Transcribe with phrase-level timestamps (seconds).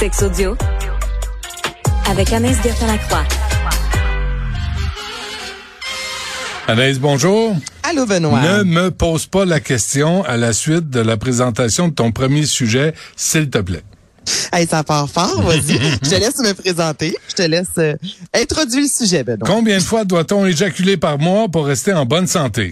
[0.00, 0.56] Sex audio
[2.08, 3.22] avec Anaïs Gertin-Lacroix.
[6.66, 7.54] Anaïs, bonjour.
[7.82, 8.40] Allô, Benoît.
[8.40, 12.46] Ne me pose pas la question à la suite de la présentation de ton premier
[12.46, 13.82] sujet, s'il te plaît.
[14.54, 15.78] Hey, ça part fort, vas-y.
[16.02, 17.14] je te laisse me présenter.
[17.28, 17.94] Je te laisse euh,
[18.34, 19.46] introduire le sujet, Benoît.
[19.46, 22.70] Combien de fois doit-on éjaculer par mois pour rester en bonne santé?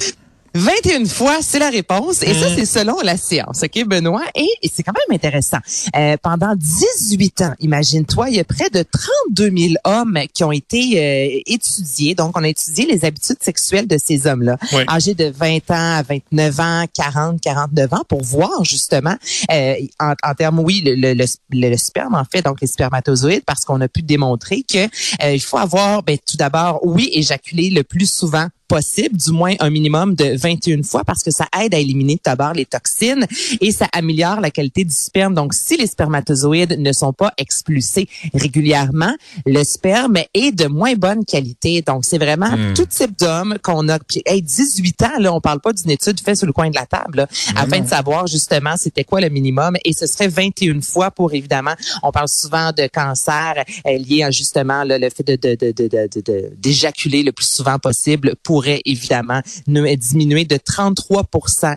[0.54, 2.22] 21 fois, c'est la réponse.
[2.22, 2.54] Et ça, Mhm.
[2.56, 4.22] c'est selon la science, OK, Benoît?
[4.34, 5.58] Et, et c'est quand même intéressant.
[5.96, 10.52] Euh, pendant 18 ans, imagine-toi, il y a près de 32 000 hommes qui ont
[10.52, 12.14] été euh, étudiés.
[12.14, 14.82] Donc, on a étudié les habitudes sexuelles de ces hommes-là, Oui.
[14.88, 19.16] âgés de 20 ans à 29 ans, 40, 49 ans, pour voir justement,
[19.52, 21.26] euh, en, en termes, oui, le, le, le,
[21.70, 24.78] le sperme, en fait, donc les spermatozoïdes, parce qu'on a pu démontrer que
[25.24, 29.54] euh, il faut avoir, ben, tout d'abord, oui, éjaculer le plus souvent possible, du moins
[29.60, 33.26] un minimum de 21 fois, parce que ça aide à éliminer d'abord les toxines
[33.60, 35.34] et ça améliore la qualité du sperme.
[35.34, 39.14] Donc, si les spermatozoïdes ne sont pas expulsés régulièrement,
[39.46, 41.82] le sperme est de moins bonne qualité.
[41.82, 42.74] Donc, c'est vraiment Hmm.
[42.74, 43.98] tout type d'homme qu'on a.
[43.98, 46.74] Puis, hey, 18 ans, là, on parle pas d'une étude faite sur le coin de
[46.74, 49.76] la table, là, afin de savoir justement c'était quoi le minimum.
[49.84, 54.30] Et ce serait 21 fois pour, évidemment, on parle souvent de cancer euh, lié à
[54.30, 58.34] justement là, le fait de, de, de, de, de- de- d'éjaculer le plus souvent possible
[58.58, 61.28] pourrait évidemment diminuer de 33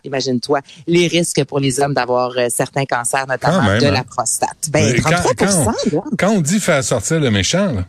[0.03, 3.91] imagine-toi, les risques pour les hommes d'avoir euh, certains cancers, notamment même, de hein.
[3.91, 4.69] la prostate.
[4.71, 7.85] Ben, Mais quand- 33 quand- là, Quand on dit faire sortir le méchant, là,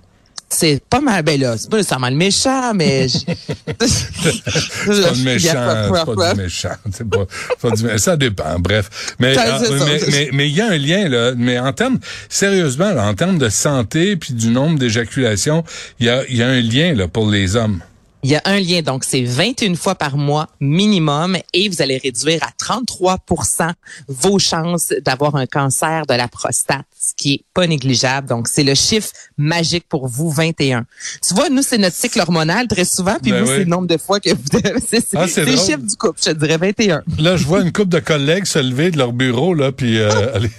[0.50, 1.22] c'est pas mal.
[1.22, 3.08] Ben là, c'est pas nécessairement le méchant, mais...
[3.08, 3.16] je-
[3.86, 6.76] c'est pas du méchant, c'est pas du méchant.
[6.92, 9.14] C'est pas, du ça dépend, bref.
[9.18, 9.70] Mais, Ça, ah, ça.
[9.86, 11.32] mais, mais, mais il y a un lien, là.
[11.34, 15.64] Mais en termes, sérieusement, là, en termes de santé puis du nombre d'éjaculations,
[15.98, 17.80] il y a, il y a un lien, là, pour les hommes.
[18.24, 21.98] Il y a un lien, donc c'est 21 fois par mois minimum et vous allez
[21.98, 23.72] réduire à 33%
[24.06, 28.28] vos chances d'avoir un cancer de la prostate, ce qui est pas négligeable.
[28.28, 30.86] Donc, c'est le chiffre magique pour vous, 21.
[31.26, 33.56] Tu vois, nous, c'est notre cycle hormonal très souvent, puis Ben vous, oui.
[33.56, 34.80] c'est le nombre de fois que vous devez...
[34.88, 37.02] C'est Ah, le chiffre du couple, je te dirais 21.
[37.18, 40.10] Là, je vois une couple de collègues se lever de leur bureau, là, puis euh,
[40.36, 40.50] aller...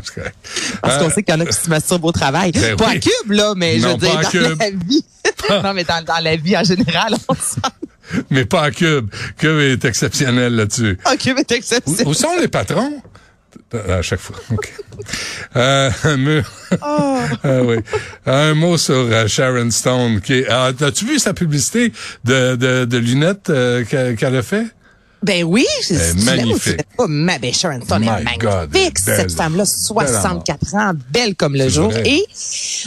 [0.00, 0.10] Parce
[0.82, 2.52] Parce Euh, qu'on sait qu'il y en a qui se masturbent au travail.
[2.52, 2.96] Ben pas oui.
[2.96, 4.58] à cube, là, mais je veux dire, dans Cube.
[4.60, 5.04] la vie.
[5.62, 7.34] non, mais dans, dans la vie en général, on
[8.30, 9.10] mais pas à Cube.
[9.38, 10.96] Cube est exceptionnel là-dessus.
[11.04, 12.06] Ah, Cube est Où, exceptionnel.
[12.06, 13.02] où sont les patrons?
[13.88, 14.36] À chaque fois.
[14.52, 14.72] OK.
[15.56, 16.42] Euh, un mot-
[16.82, 17.18] Oh.
[17.42, 17.76] Ah oui.
[18.26, 20.20] Un mot sur euh, Sharon Stone.
[20.20, 21.92] Qui est, ah, As-tu vu sa publicité
[22.24, 24.66] de, de, de lunettes euh, qu'elle a fait?
[25.22, 25.94] Ben oui, tu
[26.24, 26.82] magnifique.
[26.96, 27.06] pas?
[27.08, 28.98] Ma belle Sharon Stone est magnifique.
[28.98, 31.90] Cette femme-là, 64 ans, belle comme le jour.
[31.90, 32.02] vrai.
[32.06, 32.26] Et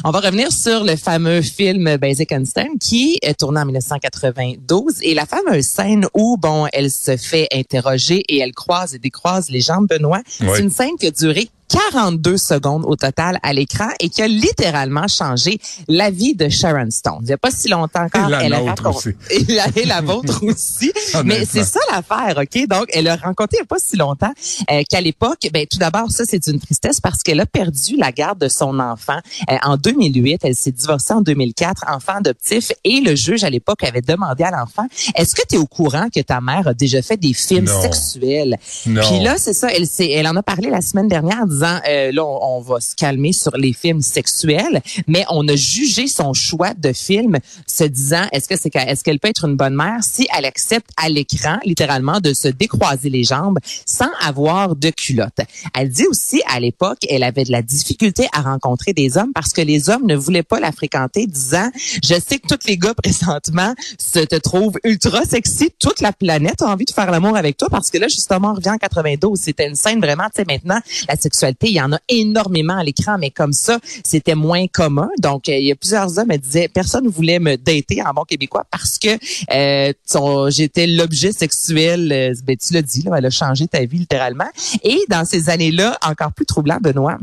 [0.03, 5.13] on va revenir sur le fameux film Basic Einstein qui est tourné en 1992 et
[5.13, 9.61] la fameuse scène où, bon, elle se fait interroger et elle croise et décroise les
[9.61, 10.22] jambes Benoît.
[10.41, 10.47] Oui.
[10.56, 14.28] C'est une scène qui a duré 42 secondes au total à l'écran et qui a
[14.28, 17.19] littéralement changé la vie de Sharon Stone.
[17.22, 18.34] Il n'y a pas si longtemps encore.
[18.34, 19.50] Elle a nôtre raconté- aussi.
[19.79, 20.91] Et la, vôtre aussi.
[21.25, 22.68] Mais c'est ça l'affaire, OK?
[22.68, 24.31] Donc, elle a rencontré il n'y a pas si longtemps
[24.72, 28.12] euh, qu'à l'époque, ben, tout d'abord, ça, c'est une tristesse parce qu'elle a perdu la
[28.12, 29.19] garde de son enfant
[29.52, 30.41] euh, en 2008.
[30.44, 34.52] Elle s'est divorcée en 2004, enfant adoptif, et le juge, à l'époque, avait demandé à
[34.52, 37.66] l'enfant, est-ce que tu es au courant que ta mère a déjà fait des films
[37.66, 37.81] Non.
[37.81, 38.58] sexuels?
[38.88, 39.02] Non.
[39.02, 41.46] Puis là, c'est ça, elle, elle en a parlé la semaine dernière en
[41.88, 46.34] euh, on, on va se calmer sur les films sexuels, mais on a jugé son
[46.34, 47.38] choix de film
[47.68, 50.90] se disant, est-ce que c'est est-ce qu'elle peut être une bonne mère si elle accepte
[50.97, 55.40] à l'écran, littéralement, de se décroiser les jambes sans avoir de culotte?
[55.78, 59.53] Elle dit aussi, à l'époque, elle avait de la difficulté à rencontrer des hommes parce
[59.53, 61.70] que les hommes ne voulaient pas la fréquenter, disant,
[62.03, 66.62] je sais que tous les gars présentement se te trouvent ultra sexy, toute la planète
[66.62, 69.40] a envie de faire l'amour avec toi parce que là, justement, on revient en 92.
[69.40, 72.84] C'était une scène vraiment, tu sais, maintenant, la sexualité, il y en a énormément à
[72.84, 75.09] l'écran, mais comme ça, c'était moins commun.
[75.19, 78.13] Donc, euh, il y a plusieurs hommes, elle disait, personne ne voulait me dater en
[78.13, 79.17] bon québécois parce que
[79.53, 82.11] euh, j'étais l'objet sexuel.
[82.11, 84.49] euh, ben, tu l'as dit, là, elle a changé ta vie littéralement.
[84.84, 87.17] Et dans ces années-là, encore plus troublant, Benoît,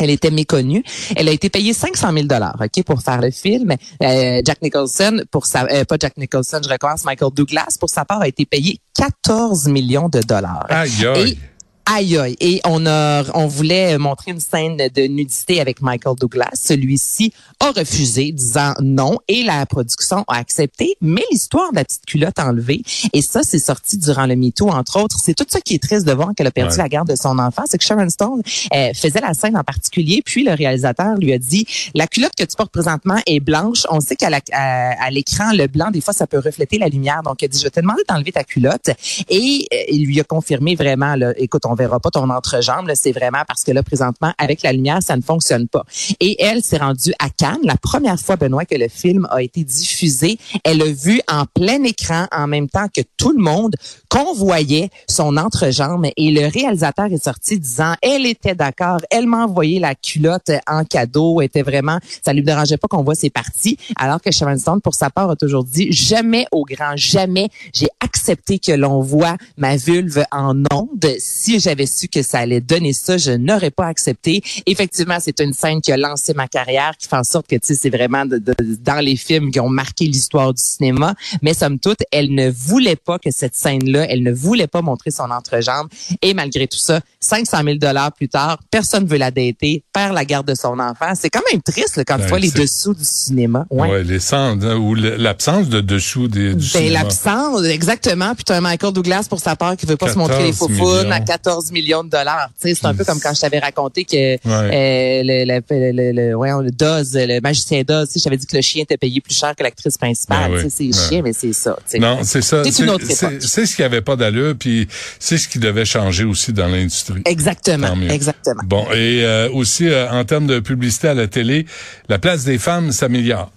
[0.00, 0.82] elle était méconnue.
[1.16, 3.72] Elle a été payée 500 000 dollars, ok, pour faire le film.
[4.02, 8.04] Euh, Jack Nicholson, pour sa, euh, pas Jack Nicholson, je recommence, Michael Douglas, pour sa
[8.04, 10.66] part, a été payé 14 millions de dollars.
[10.68, 11.30] Aïe, aïe.
[11.30, 11.38] Et
[11.84, 12.36] Aïe aïe.
[12.40, 16.50] Et on a, on voulait montrer une scène de nudité avec Michael Douglas.
[16.54, 19.18] Celui-ci a refusé, disant non.
[19.26, 20.96] Et la production a accepté.
[21.00, 22.82] Mais l'histoire de la petite culotte enlevée,
[23.12, 25.18] et ça, c'est sorti durant le MeToo, entre autres.
[25.20, 27.38] C'est tout ça qui est triste de voir qu'elle a perdu la garde de son
[27.38, 27.64] enfant.
[27.66, 28.42] C'est que Sharon Stone
[28.74, 30.22] euh, faisait la scène en particulier.
[30.24, 33.86] Puis le réalisateur lui a dit, la culotte que tu portes présentement est blanche.
[33.90, 37.22] On sait qu'à à, l'écran, le blanc, des fois, ça peut refléter la lumière.
[37.24, 38.90] Donc, il a dit, je vais te demander d'enlever ta culotte.
[39.28, 42.90] Et euh, il lui a confirmé vraiment, là, écoute, on verra pas ton entrejambe.
[42.94, 45.84] C'est vraiment parce que là, présentement, avec la lumière, ça ne fonctionne pas.
[46.20, 47.60] Et elle s'est rendue à Cannes.
[47.64, 51.82] La première fois, Benoît, que le film a été diffusé, elle a vu en plein
[51.84, 53.74] écran, en même temps que tout le monde,
[54.08, 56.06] qu'on voyait son entrejambe.
[56.16, 60.84] Et le réalisateur est sorti disant, elle était d'accord, elle m'a envoyé la culotte en
[60.84, 63.78] cadeau, était vraiment, ça lui dérangeait pas qu'on voit ses parties.
[63.96, 67.88] Alors que Sharon Stone, pour sa part, a toujours dit, jamais au grand, jamais j'ai
[68.00, 71.16] accepté que l'on voit ma vulve en onde.
[71.18, 74.42] Si j'avais su que ça allait donner ça, je n'aurais pas accepté.
[74.66, 77.68] Effectivement, c'est une scène qui a lancé ma carrière, qui fait en sorte que tu
[77.68, 78.42] sais, c'est vraiment de,
[78.80, 81.14] dans les films qui ont marqué l'histoire du cinéma.
[81.42, 85.10] Mais somme toute, elle ne voulait pas que cette scène-là, elle ne voulait pas montrer
[85.10, 85.88] son entrejambe.
[86.20, 90.24] Et malgré tout ça, 500 000 dollars plus tard, personne veut la dater, perd la
[90.24, 91.12] garde de son enfant.
[91.14, 93.66] C'est quand même triste quand tu ben, vois les dessous du cinéma.
[93.70, 98.34] Ouais, ouais les cendres, hein, ou l'absence de dessous des, du ben, l'absence, exactement.
[98.34, 100.52] Puis tu as un Michael Douglas pour sa part qui veut pas se montrer les
[100.52, 100.68] faux
[101.10, 102.50] à 14 millions de dollars.
[102.58, 107.14] C'est un peu comme quand je t'avais raconté que euh, le, le, le, le, Doz,
[107.14, 109.98] le magicien Doz, je t'avais dit que le chien était payé plus cher que l'actrice
[109.98, 110.52] principale.
[110.52, 111.76] Ben c'est chien, mais c'est ça.
[111.98, 112.62] Non, c'est ça.
[112.64, 114.88] C'est une autre C'est ce qui avait pas d'allure, puis
[115.18, 117.22] c'est ce qui devait changer aussi dans l'industrie.
[117.24, 118.62] Exactement, exactement.
[118.64, 121.66] Bon, et euh, aussi euh, en termes de publicité à la télé,
[122.08, 123.50] la place des femmes s'améliore.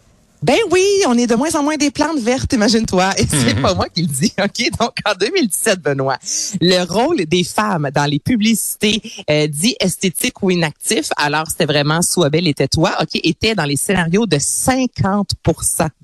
[0.46, 3.14] Ben oui, on est de moins en moins des plantes vertes, imagine-toi.
[3.18, 4.80] Et c'est pas moi qui le dis, OK?
[4.80, 6.20] Donc, en 2017, Benoît,
[6.62, 12.04] le rôle des femmes dans les publicités euh, dit esthétique ou inactif, alors c'était vraiment
[12.04, 15.26] Soit belle était toi, OK, était dans les scénarios de 50%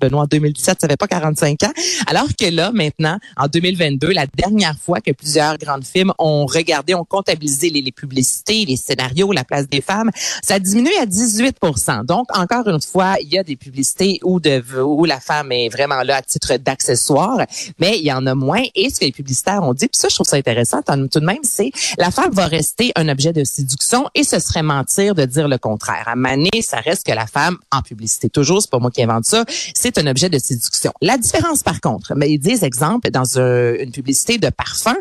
[0.00, 1.72] Benoît, en 2017, ça fait pas 45 ans.
[2.08, 6.96] Alors que là, maintenant, en 2022, la dernière fois que plusieurs grandes films ont regardé,
[6.96, 10.10] ont comptabilisé les, les publicités, les scénarios, la place des femmes,
[10.42, 14.31] ça a diminué à 18% Donc, encore une fois, il y a des publicités où
[14.40, 17.38] de où la femme est vraiment là à titre d'accessoire,
[17.78, 18.62] mais il y en a moins.
[18.74, 21.24] Et ce que les publicitaires ont dit, puis ça, je trouve ça intéressant tout de
[21.24, 25.24] même, c'est la femme va rester un objet de séduction et ce serait mentir de
[25.24, 26.04] dire le contraire.
[26.06, 29.24] À Mané, ça reste que la femme, en publicité toujours, c'est pas moi qui invente
[29.24, 29.44] ça,
[29.74, 30.92] c'est un objet de séduction.
[31.00, 34.96] La différence, par contre, mais ils disent, exemple, dans une publicité de parfum,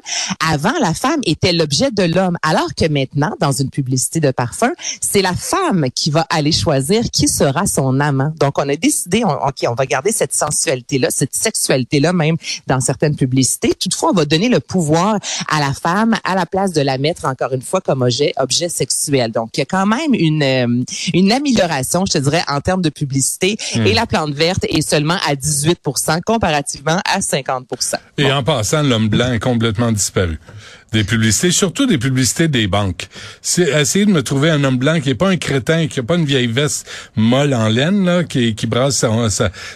[0.48, 4.72] avant, la femme était l'objet de l'homme, alors que maintenant, dans une publicité de parfum,
[5.01, 8.33] c'est la femme qui va aller choisir qui sera son amant.
[8.39, 12.37] Donc, on a décidé on, OK, on va garder cette sensualité-là, cette sexualité-là même
[12.67, 13.73] dans certaines publicités.
[13.73, 15.17] Toutefois, on va donner le pouvoir
[15.49, 18.69] à la femme à la place de la mettre encore une fois comme objet, objet
[18.69, 19.31] sexuel.
[19.31, 22.81] Donc, il y a quand même une, euh, une amélioration, je te dirais, en termes
[22.81, 23.57] de publicité.
[23.75, 23.85] Hmm.
[23.85, 29.09] Et la plante verte est seulement à 18% comparativement à 50% Et en passant, l'homme
[29.09, 30.39] blanc est complètement disparu
[30.91, 33.07] des publicités, surtout des publicités des banques.
[33.41, 36.03] C'est essayer de me trouver un homme blanc qui est pas un crétin, qui a
[36.03, 39.29] pas une vieille veste molle en laine là, qui, qui brasse sa,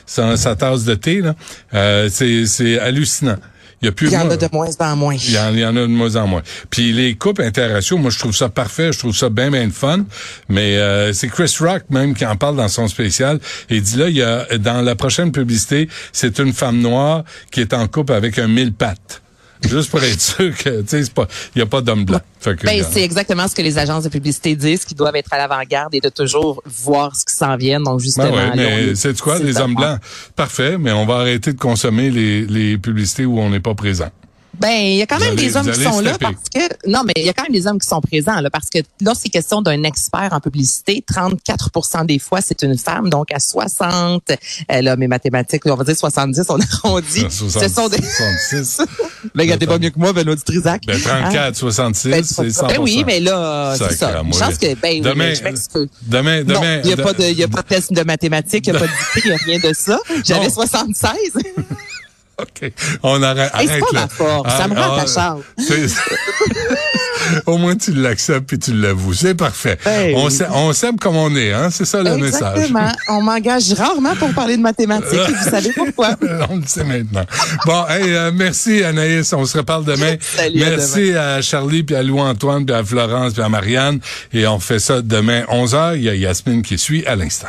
[0.06, 1.36] sa, sa, tasse de thé là.
[1.74, 3.38] Euh, c'est hallucinant.
[3.82, 5.16] Il y, a plus, il y en a de moins en moins.
[5.16, 6.42] Il y en, a de moins en moins.
[6.70, 10.06] Puis les couples interraciaux, moi je trouve ça parfait, je trouve ça bien bien fun.
[10.50, 13.40] Mais euh, c'est Chris Rock même qui en parle dans son spécial.
[13.70, 17.26] Et il dit là, il y a dans la prochaine publicité, c'est une femme noire
[17.52, 19.22] qui est en couple avec un mille pattes.
[19.64, 22.22] Juste pour être sûr que, tu sais, il n'y a pas d'homme blanc.
[22.46, 25.38] Ben, euh, c'est exactement ce que les agences de publicité disent, qu'ils doivent être à
[25.38, 27.80] l'avant-garde et de toujours voir ce qui s'en vient.
[27.80, 28.30] Donc, justement.
[28.32, 30.00] Ben ouais, mais c'est quoi, les hommes blancs?
[30.36, 34.10] Parfait, mais on va arrêter de consommer les, les publicités où on n'est pas présent.
[34.60, 37.14] Ben, il y a quand même des hommes qui sont là parce que non, mais
[37.18, 39.30] il y a quand même des hommes qui sont présents là parce que là c'est
[39.30, 44.82] question d'un expert en publicité, 34% des fois c'est une femme, donc à 60 euh,
[44.82, 47.26] là mes mathématiques, on va dire 70, on arrondit.
[47.30, 48.82] ce sont des 66.
[49.34, 50.84] ben regardez pas mieux que moi Benoît Trisac.
[50.86, 52.68] Ben 34, 66, ben, c'est 100%.
[52.68, 54.24] Ben oui, mais là c'est ça.
[54.24, 57.44] Je pense que ben demain, oui, demain demain il y a pas de il y
[57.44, 59.38] a pas de test de mathématiques, il y a pas de dictée, il y a
[59.38, 60.00] rien de ça.
[60.24, 61.12] J'avais 76.
[62.42, 62.72] OK.
[63.04, 63.52] On arrête.
[63.54, 64.08] Hey, arrête là.
[64.10, 64.58] Force.
[64.58, 65.38] ça me rend ta
[67.46, 69.14] Au moins, tu l'acceptes et tu l'avoues.
[69.14, 69.78] C'est parfait.
[70.52, 71.70] On s'aime comme on est, hein?
[71.72, 72.58] C'est ça le message.
[72.58, 72.92] Exactement.
[73.10, 75.20] On m'engage rarement pour parler de mathématiques.
[75.20, 76.16] vous savez pourquoi?
[76.50, 77.26] on le sait maintenant.
[77.66, 79.32] Bon, hey, euh, merci Anaïs.
[79.34, 80.16] On se reparle demain.
[80.20, 84.00] Salut, merci à, Charlie, puis à Louis-Antoine, puis à Florence, puis à Marianne.
[84.34, 85.96] Et on fait ça demain 11h.
[85.96, 87.48] Il y a Yasmine qui suit à l'instant.